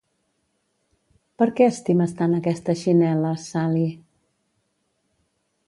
—Per 1.41 1.47
què 1.59 1.67
estimes 1.73 2.15
tant 2.23 2.33
aquestes 2.39 2.81
xinel·les, 2.87 3.47
Sally? 3.53 3.87